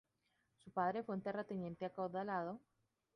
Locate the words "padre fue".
0.71-1.13